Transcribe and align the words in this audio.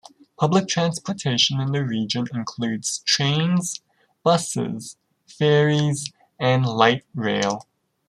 Public 0.39 0.67
transport 0.67 1.23
in 1.27 1.71
the 1.71 1.85
region 1.85 2.25
includes 2.33 3.03
trains, 3.05 3.83
buses, 4.23 4.97
ferries 5.27 6.11
and 6.39 6.65
light 6.65 7.05
rail. 7.13 7.67